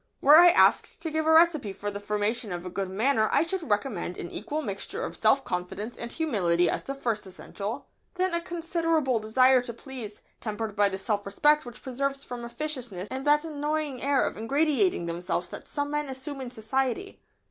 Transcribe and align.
]Were 0.21 0.37
I 0.37 0.49
asked 0.49 0.99
to 1.03 1.11
give 1.11 1.27
a 1.27 1.31
recipe 1.31 1.71
for 1.71 1.91
the 1.91 1.99
formation 1.99 2.51
of 2.51 2.65
a 2.65 2.71
good 2.71 2.89
manner 2.89 3.29
I 3.31 3.43
should 3.43 3.69
recommend 3.69 4.17
an 4.17 4.31
equal 4.31 4.63
mixture 4.63 5.03
of 5.05 5.15
self 5.15 5.43
confidence 5.43 5.95
and 5.95 6.11
humility 6.11 6.67
as 6.71 6.83
the 6.83 6.95
first 6.95 7.27
essential, 7.27 7.85
then 8.15 8.33
a 8.33 8.41
considerable 8.41 9.19
desire 9.19 9.61
to 9.61 9.73
please, 9.75 10.23
tempered 10.39 10.75
by 10.75 10.89
the 10.89 10.97
self 10.97 11.23
respect 11.23 11.67
which 11.67 11.83
preserves 11.83 12.23
from 12.23 12.43
officiousness 12.43 13.09
and 13.11 13.27
that 13.27 13.45
annoying 13.45 14.01
air 14.01 14.23
of 14.25 14.37
"ingratiating" 14.37 15.05
themselves 15.05 15.49
that 15.49 15.67
some 15.67 15.91
men 15.91 16.09
assume 16.09 16.41
in 16.41 16.49
society. 16.49 17.21